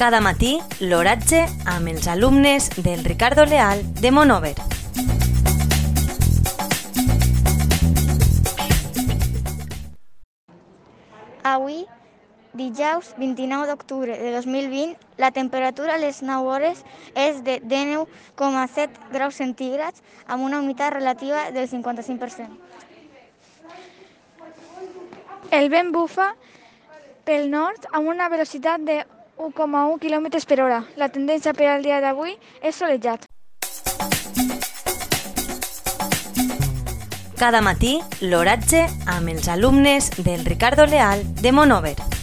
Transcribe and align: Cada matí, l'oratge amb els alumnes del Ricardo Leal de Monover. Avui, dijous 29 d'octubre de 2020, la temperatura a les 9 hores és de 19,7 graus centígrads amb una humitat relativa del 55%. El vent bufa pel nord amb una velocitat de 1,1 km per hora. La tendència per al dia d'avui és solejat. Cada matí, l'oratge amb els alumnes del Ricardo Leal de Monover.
Cada 0.00 0.22
matí, 0.24 0.54
l'oratge 0.80 1.42
amb 1.68 1.90
els 1.90 2.06
alumnes 2.08 2.70
del 2.80 3.02
Ricardo 3.04 3.44
Leal 3.44 3.82
de 4.00 4.08
Monover. 4.10 4.54
Avui, 11.44 11.84
dijous 12.56 13.12
29 13.18 13.68
d'octubre 13.68 14.16
de 14.16 14.32
2020, 14.38 14.96
la 15.20 15.32
temperatura 15.36 15.98
a 15.98 16.00
les 16.00 16.22
9 16.24 16.48
hores 16.48 16.80
és 17.12 17.44
de 17.44 17.60
19,7 17.60 19.12
graus 19.12 19.36
centígrads 19.36 20.00
amb 20.24 20.48
una 20.48 20.64
humitat 20.64 20.96
relativa 20.96 21.50
del 21.52 21.68
55%. 21.68 22.48
El 25.52 25.68
vent 25.68 25.92
bufa 25.92 26.32
pel 27.28 27.50
nord 27.52 27.84
amb 27.92 28.08
una 28.08 28.32
velocitat 28.32 28.80
de 28.80 29.02
1,1 29.40 29.98
km 29.98 30.44
per 30.46 30.60
hora. 30.60 30.84
La 30.96 31.08
tendència 31.08 31.54
per 31.56 31.72
al 31.72 31.82
dia 31.82 32.00
d'avui 32.04 32.36
és 32.62 32.76
solejat. 32.76 33.24
Cada 37.40 37.62
matí, 37.64 37.96
l'oratge 38.20 38.84
amb 39.08 39.32
els 39.32 39.48
alumnes 39.48 40.10
del 40.20 40.44
Ricardo 40.44 40.84
Leal 40.84 41.24
de 41.40 41.52
Monover. 41.56 42.19